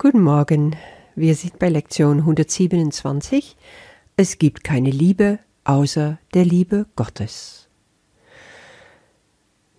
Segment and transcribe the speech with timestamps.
[0.00, 0.76] Guten Morgen,
[1.16, 3.56] wir sind bei Lektion 127.
[4.16, 7.66] Es gibt keine Liebe außer der Liebe Gottes.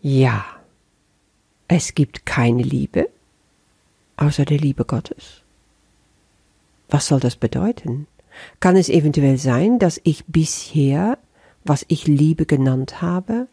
[0.01, 0.43] Ja,
[1.69, 3.07] es gibt keine Liebe
[4.17, 5.43] außer der Liebe Gottes.
[6.89, 8.05] Was soll das bedeuten?
[8.59, 11.17] Kann es eventuell sein, dass ich bisher,
[11.63, 13.47] was ich Liebe genannt habe,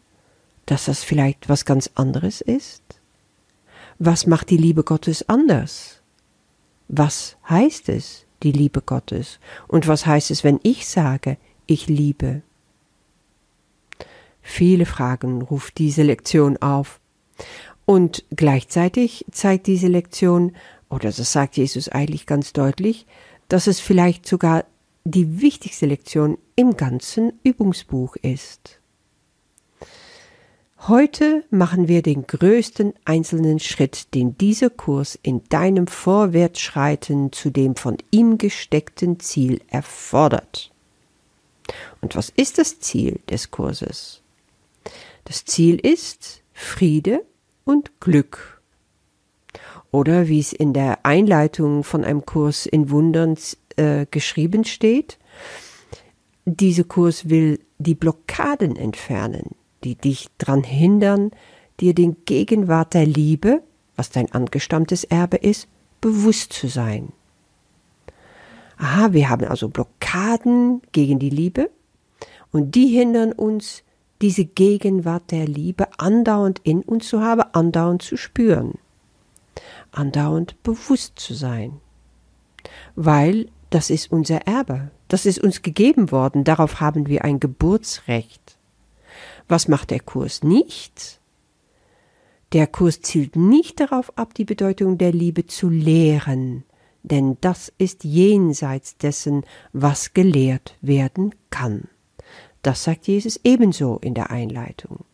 [0.65, 2.83] dass das vielleicht was ganz anderes ist?
[3.99, 5.96] Was macht die Liebe Gottes anders?
[6.87, 9.39] Was heißt es, die Liebe Gottes?
[9.67, 12.41] Und was heißt es, wenn ich sage, ich liebe?
[14.41, 16.99] Viele Fragen ruft diese Lektion auf.
[17.85, 20.55] Und gleichzeitig zeigt diese Lektion,
[20.89, 23.05] oder das sagt Jesus eigentlich ganz deutlich,
[23.49, 24.65] dass es vielleicht sogar
[25.03, 28.79] die wichtigste Lektion im ganzen Übungsbuch ist.
[30.81, 37.75] Heute machen wir den größten einzelnen Schritt, den dieser Kurs in deinem Vorwärtsschreiten zu dem
[37.75, 40.71] von ihm gesteckten Ziel erfordert.
[41.99, 44.21] Und was ist das Ziel des Kurses?
[45.25, 47.25] Das Ziel ist Friede
[47.65, 48.61] und Glück.
[49.91, 53.35] Oder wie es in der Einleitung von einem Kurs in Wundern
[53.75, 55.17] äh, geschrieben steht,
[56.45, 61.31] dieser Kurs will die Blockaden entfernen, die dich daran hindern,
[61.79, 63.61] dir den Gegenwart der Liebe,
[63.95, 65.67] was dein angestammtes Erbe ist,
[66.01, 67.11] bewusst zu sein.
[68.77, 71.71] Aha, wir haben also Blockaden gegen die Liebe
[72.51, 73.83] und die hindern uns,
[74.21, 78.79] diese Gegenwart der Liebe andauernd in uns zu haben, andauernd zu spüren,
[79.91, 81.79] andauernd bewusst zu sein.
[82.95, 88.56] Weil das ist unser Erbe, das ist uns gegeben worden, darauf haben wir ein Geburtsrecht.
[89.47, 91.19] Was macht der Kurs nicht?
[92.53, 96.63] Der Kurs zielt nicht darauf ab, die Bedeutung der Liebe zu lehren,
[97.03, 101.89] denn das ist jenseits dessen, was gelehrt werden kann.
[102.61, 105.05] Das sagt Jesus ebenso in der Einleitung.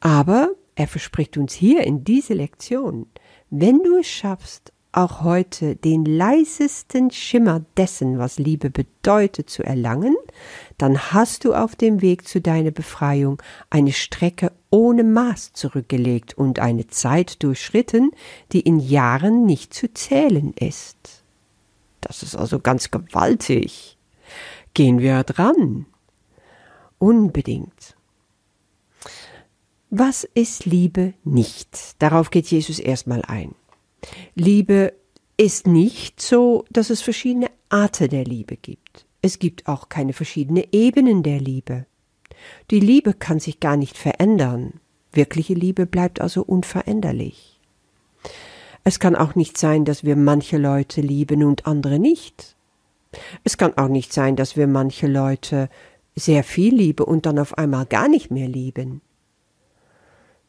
[0.00, 3.06] Aber er verspricht uns hier in dieser Lektion,
[3.50, 10.16] wenn du es schaffst, auch heute den leisesten Schimmer dessen, was Liebe bedeutet, zu erlangen,
[10.78, 16.58] dann hast du auf dem Weg zu deiner Befreiung eine Strecke ohne Maß zurückgelegt und
[16.58, 18.10] eine Zeit durchschritten,
[18.52, 21.22] die in Jahren nicht zu zählen ist.
[22.00, 23.98] Das ist also ganz gewaltig.
[24.74, 25.86] Gehen wir dran.
[26.98, 27.96] Unbedingt.
[29.90, 32.00] Was ist Liebe nicht?
[32.02, 33.54] Darauf geht Jesus erstmal ein.
[34.34, 34.94] Liebe
[35.36, 39.06] ist nicht so, dass es verschiedene Arten der Liebe gibt.
[39.22, 41.86] Es gibt auch keine verschiedenen Ebenen der Liebe.
[42.70, 44.74] Die Liebe kann sich gar nicht verändern.
[45.12, 47.58] Wirkliche Liebe bleibt also unveränderlich.
[48.84, 52.54] Es kann auch nicht sein, dass wir manche Leute lieben und andere nicht.
[53.42, 55.68] Es kann auch nicht sein, dass wir manche Leute
[56.14, 59.00] sehr viel lieben und dann auf einmal gar nicht mehr lieben.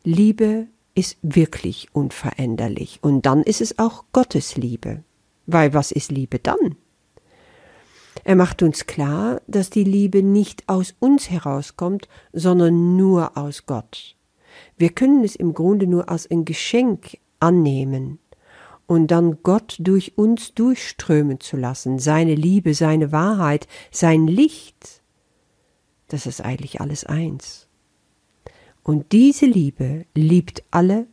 [0.03, 3.00] Liebe ist wirklich unveränderlich.
[3.03, 5.03] Und dann ist es auch Gottes Liebe.
[5.46, 6.75] Weil was ist Liebe dann?
[8.24, 14.16] Er macht uns klar, dass die Liebe nicht aus uns herauskommt, sondern nur aus Gott.
[14.75, 18.18] Wir können es im Grunde nur als ein Geschenk annehmen
[18.88, 25.03] und dann Gott durch uns durchströmen zu lassen, seine Liebe, seine Wahrheit, sein Licht.
[26.08, 27.66] Das ist eigentlich alles eins.
[28.88, 31.08] Und diese Liebe liebt alle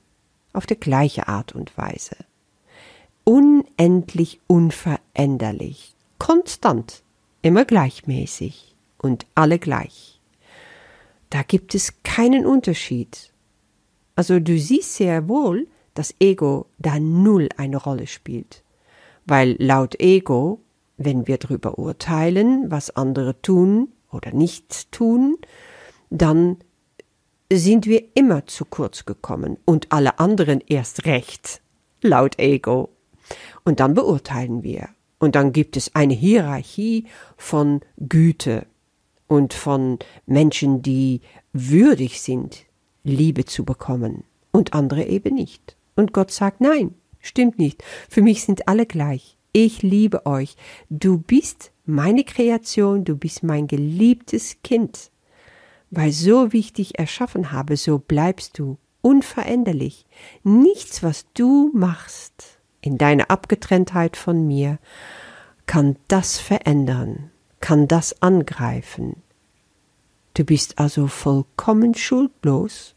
[0.53, 2.15] auf die gleiche Art und Weise.
[3.25, 7.03] Unendlich unveränderlich, konstant,
[7.43, 10.21] immer gleichmäßig und alle gleich.
[11.31, 13.33] Da gibt es keinen Unterschied.
[14.15, 18.63] Also du siehst sehr wohl, dass Ego da null eine Rolle spielt.
[19.27, 20.61] Weil laut Ego,
[20.97, 25.39] wenn wir darüber urteilen, was andere tun oder nicht tun,
[26.11, 26.59] dann
[27.59, 31.61] sind wir immer zu kurz gekommen und alle anderen erst recht,
[32.03, 32.91] laut Ego.
[33.65, 34.89] Und dann beurteilen wir.
[35.19, 37.07] Und dann gibt es eine Hierarchie
[37.37, 38.67] von Güte
[39.27, 41.23] und von Menschen, die
[41.53, 42.67] würdig sind,
[43.05, 45.77] Liebe zu bekommen und andere eben nicht.
[45.97, 47.83] Und Gott sagt nein, stimmt nicht.
[48.09, 49.37] Für mich sind alle gleich.
[49.53, 50.57] Ich liebe euch.
[50.91, 55.11] Du bist meine Kreation, du bist mein geliebtes Kind
[55.97, 60.07] weil so wie ich dich erschaffen habe, so bleibst du unveränderlich.
[60.43, 64.79] Nichts, was du machst in deiner Abgetrenntheit von mir,
[65.67, 67.31] kann das verändern,
[67.61, 69.23] kann das angreifen.
[70.35, 72.95] Du bist also vollkommen schuldlos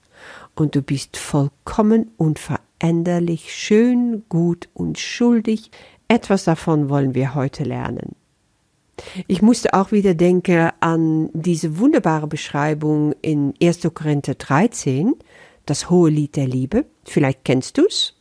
[0.56, 5.72] und du bist vollkommen unveränderlich unveränderlich, schön, gut und schuldig.
[6.08, 8.16] Etwas davon wollen wir heute lernen.
[9.28, 13.88] Ich musste auch wieder denken an diese wunderbare Beschreibung in 1.
[13.94, 15.16] Korinther 13,
[15.66, 16.86] das hohe Lied der Liebe.
[17.04, 18.16] Vielleicht kennst du's.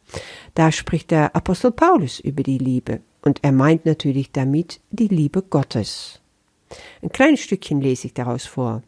[0.54, 3.00] Da spricht der Apostel Paulus über die Liebe.
[3.22, 6.20] Und er meint natürlich damit die Liebe Gottes.
[7.02, 8.82] Ein kleines Stückchen lese ich daraus vor.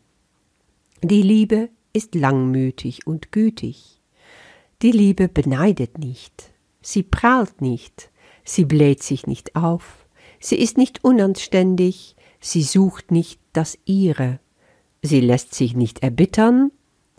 [1.02, 4.00] Die Liebe ist langmütig und gütig.
[4.82, 6.50] Die Liebe beneidet nicht.
[6.82, 8.10] Sie prahlt nicht.
[8.44, 9.97] Sie bläht sich nicht auf.
[10.40, 12.16] Sie ist nicht unanständig.
[12.40, 14.40] Sie sucht nicht das ihre.
[15.02, 16.70] Sie lässt sich nicht erbittern.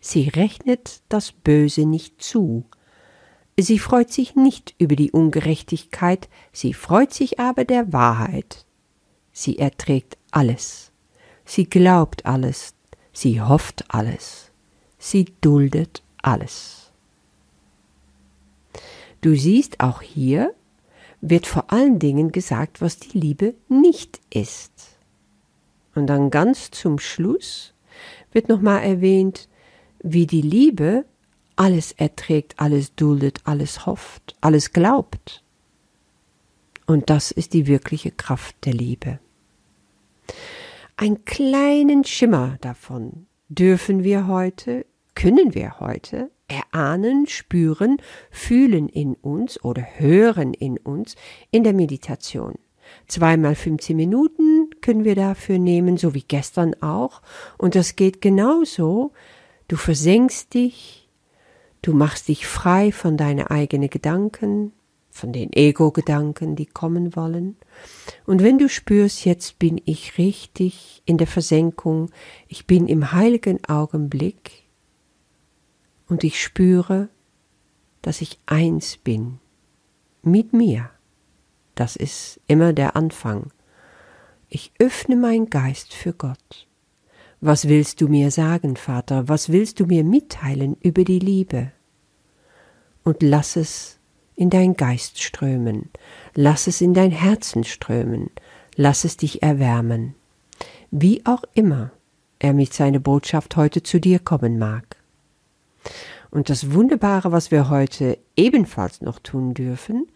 [0.02, 2.66] Sie rechnet das Böse nicht zu.
[3.58, 8.66] Sie freut sich nicht über die Ungerechtigkeit, sie freut sich aber der Wahrheit.
[9.34, 10.92] Sie erträgt alles.
[11.44, 12.74] Sie glaubt alles.
[13.12, 14.52] Sie hofft alles.
[14.98, 16.92] Sie duldet alles.
[19.20, 20.54] Du siehst auch hier
[21.22, 24.72] wird vor allen Dingen gesagt, was die Liebe nicht ist.
[25.96, 27.74] Und dann ganz zum Schluss
[28.32, 29.50] wird nochmal erwähnt,
[30.02, 31.06] wie die Liebe
[31.56, 35.44] alles erträgt, alles duldet, alles hofft, alles glaubt.
[36.86, 39.20] Und das ist die wirkliche Kraft der Liebe.
[40.96, 44.86] Einen kleinen Schimmer davon dürfen wir heute,
[45.16, 47.98] können wir heute erahnen, spüren,
[48.32, 51.16] fühlen in uns oder hören in uns
[51.52, 52.56] in der Meditation.
[53.08, 57.22] Zweimal 15 Minuten können wir dafür nehmen, so wie gestern auch.
[57.58, 59.12] Und das geht genauso.
[59.68, 61.00] Du versenkst dich
[61.82, 64.74] Du machst dich frei von deinen eigenen Gedanken,
[65.10, 67.56] von den Ego-Gedanken, die kommen wollen.
[68.26, 72.10] Und wenn du spürst, jetzt bin ich richtig in der Versenkung,
[72.48, 74.64] ich bin im heiligen Augenblick
[76.10, 77.10] und ich spüre,
[78.02, 79.40] dass ich eins bin
[80.22, 80.90] mit mir.
[81.76, 83.52] Das ist immer der Anfang.
[84.50, 86.68] Ich öffne mein Geist für Gott.
[87.40, 89.30] Was willst du mir sagen, Vater?
[89.30, 91.72] Was willst du mir mitteilen über die Liebe?
[93.04, 94.00] Und lass es
[94.36, 95.90] in dein Geist strömen,
[96.34, 98.30] lass es in dein Herzen strömen,
[98.76, 100.16] lass es dich erwärmen.
[100.92, 101.92] Wie auch immer
[102.40, 104.99] er mit seiner Botschaft heute zu dir kommen mag.
[106.32, 110.08] Und das Wunderbare, was wir heute ebenfalls noch tun dürfen,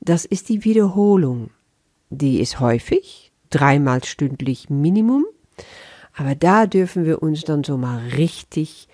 [0.00, 1.50] das ist die Wiederholung.
[2.10, 5.26] Die ist häufig, dreimal stündlich Minimum,
[6.14, 8.88] aber da dürfen wir uns dann so mal richtig,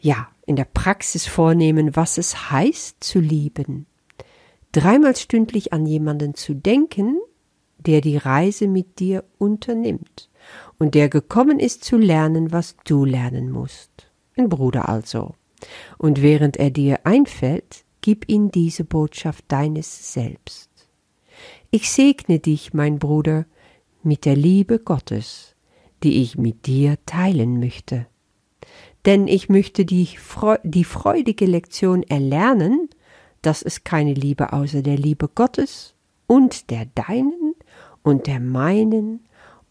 [0.00, 3.86] ja, in der Praxis vornehmen, was es heißt zu lieben.
[4.72, 7.18] Dreimal stündlich an jemanden zu denken,
[7.78, 10.28] der die Reise mit dir unternimmt
[10.78, 14.10] und der gekommen ist zu lernen, was du lernen musst.
[14.36, 15.34] Ein Bruder also.
[15.98, 20.70] Und während er dir einfällt, gib ihm diese Botschaft deines Selbst.
[21.70, 23.46] Ich segne dich, mein Bruder,
[24.02, 25.50] mit der Liebe Gottes
[26.02, 28.06] die ich mit dir teilen möchte.
[29.06, 30.08] Denn ich möchte die,
[30.62, 32.88] die freudige Lektion erlernen,
[33.42, 35.94] dass es keine Liebe außer der Liebe Gottes
[36.26, 37.54] und der deinen
[38.02, 39.20] und der meinen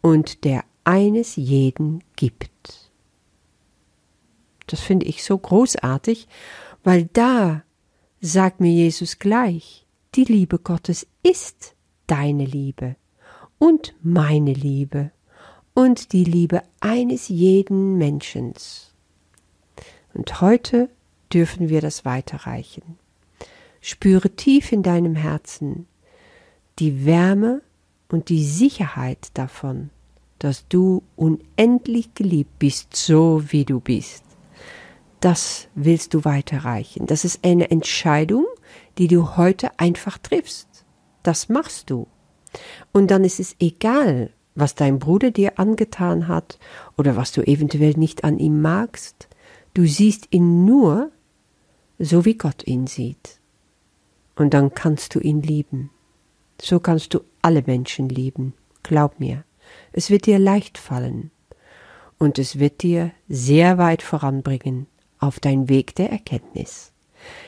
[0.01, 2.88] und der eines jeden gibt.
[4.69, 6.27] Das finde ich so großartig,
[6.83, 7.63] weil da
[8.21, 11.73] sagt mir Jesus gleich, die Liebe Gottes ist
[12.05, 12.95] deine Liebe
[13.57, 15.11] und meine Liebe
[15.73, 18.53] und die Liebe eines jeden Menschen.
[20.13, 20.89] Und heute
[21.33, 22.99] dürfen wir das weiterreichen.
[23.81, 25.87] Spüre tief in deinem Herzen
[26.77, 27.63] die Wärme
[28.07, 29.89] und die Sicherheit davon,
[30.37, 34.28] dass du unendlich geliebt bist, so wie du bist.
[35.19, 37.05] Das willst du weiterreichen.
[37.05, 38.45] Das ist eine Entscheidung,
[38.97, 40.85] die du heute einfach triffst.
[41.23, 42.07] Das machst du.
[42.93, 46.57] Und dann ist es egal, was dein Bruder dir angetan hat
[46.97, 49.27] oder was du eventuell nicht an ihm magst.
[49.73, 51.11] Du siehst ihn nur
[51.97, 53.39] so, wie Gott ihn sieht.
[54.35, 55.91] Und dann kannst du ihn lieben.
[56.61, 58.53] So kannst du alle Menschen lieben.
[58.83, 59.43] Glaub mir,
[59.91, 61.31] es wird dir leicht fallen
[62.17, 64.87] und es wird dir sehr weit voranbringen
[65.19, 66.91] auf dein Weg der Erkenntnis.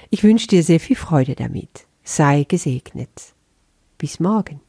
[0.10, 1.86] Ich wünsche dir sehr viel Freude damit.
[2.04, 3.34] Sei gesegnet.
[3.98, 4.60] Bis morgen.